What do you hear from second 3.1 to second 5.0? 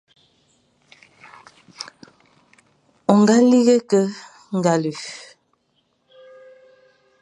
O ñga lighé ke ñgale,